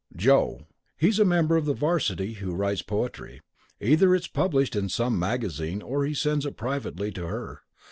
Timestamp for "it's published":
4.15-4.75